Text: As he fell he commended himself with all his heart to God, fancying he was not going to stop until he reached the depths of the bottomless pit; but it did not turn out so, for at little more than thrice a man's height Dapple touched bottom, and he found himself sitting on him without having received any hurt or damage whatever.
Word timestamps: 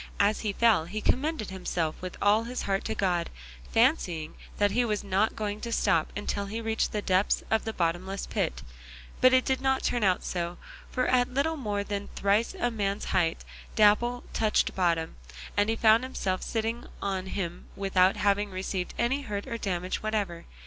As 0.19 0.39
he 0.41 0.51
fell 0.51 0.85
he 0.85 0.99
commended 0.99 1.51
himself 1.51 1.93
with 2.01 2.17
all 2.23 2.45
his 2.45 2.63
heart 2.63 2.83
to 2.85 2.95
God, 2.95 3.29
fancying 3.71 4.33
he 4.59 4.83
was 4.83 5.03
not 5.03 5.35
going 5.35 5.61
to 5.61 5.71
stop 5.71 6.11
until 6.17 6.47
he 6.47 6.59
reached 6.59 6.91
the 6.91 7.03
depths 7.03 7.43
of 7.51 7.65
the 7.65 7.71
bottomless 7.71 8.25
pit; 8.25 8.63
but 9.21 9.31
it 9.31 9.45
did 9.45 9.61
not 9.61 9.83
turn 9.83 10.03
out 10.03 10.23
so, 10.23 10.57
for 10.89 11.05
at 11.05 11.31
little 11.31 11.55
more 11.55 11.83
than 11.83 12.07
thrice 12.15 12.55
a 12.59 12.71
man's 12.71 13.05
height 13.13 13.43
Dapple 13.75 14.23
touched 14.33 14.73
bottom, 14.73 15.17
and 15.55 15.69
he 15.69 15.75
found 15.75 16.03
himself 16.03 16.41
sitting 16.41 16.85
on 16.99 17.27
him 17.27 17.67
without 17.75 18.15
having 18.17 18.49
received 18.49 18.95
any 18.97 19.21
hurt 19.21 19.45
or 19.45 19.59
damage 19.59 20.01
whatever. 20.01 20.45